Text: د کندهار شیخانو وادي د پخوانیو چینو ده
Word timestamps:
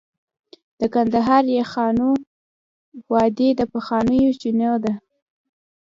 د 0.79 0.81
کندهار 0.93 1.43
شیخانو 1.53 2.09
وادي 3.11 3.49
د 3.59 3.61
پخوانیو 3.73 4.37
چینو 4.41 4.73
ده 4.83 4.93